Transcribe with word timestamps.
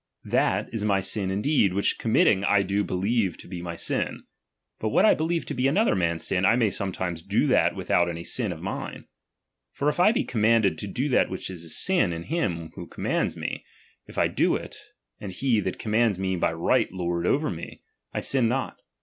That 0.25 0.67
is 0.73 0.83
my 0.83 0.97
wditiouiupiJiiotisin 0.99 1.31
indeed, 1.31 1.73
which 1.75 1.99
committing 1.99 2.43
I 2.43 2.63
do 2.63 2.83
believe 2.83 3.37
to 3.37 3.47
be 3.47 3.61
my 3.61 3.75
sin; 3.75 4.23
but 4.79 4.89
what 4.89 5.05
I 5.05 5.13
believe 5.13 5.45
to 5.45 5.53
be 5.53 5.67
another 5.67 5.95
man's 5.95 6.23
sin, 6.23 6.43
I 6.43 6.55
may 6.55 6.71
sometimes 6.71 7.21
do 7.21 7.45
that 7.45 7.75
without 7.75 8.09
any 8.09 8.23
sin 8.23 8.51
of 8.51 8.63
mine. 8.63 9.05
For 9.71 9.89
if 9.89 9.99
I 9.99 10.11
be 10.11 10.23
commanded 10.23 10.79
to 10.79 10.87
do 10.87 11.07
that 11.09 11.29
which 11.29 11.51
is 11.51 11.63
a 11.63 11.69
sin 11.69 12.13
in 12.13 12.23
him 12.23 12.71
who 12.73 12.87
commands 12.87 13.37
me, 13.37 13.63
if 14.07 14.17
I 14.17 14.27
do 14.27 14.55
it, 14.55 14.75
and 15.19 15.31
he 15.31 15.59
that 15.59 15.77
commands 15.77 16.17
me 16.17 16.33
be 16.33 16.39
by 16.39 16.53
right 16.53 16.91
lord 16.91 17.27
over 17.27 17.51
me, 17.51 17.83
I 18.11 18.21
sin 18.21 18.47
not. 18.47 18.77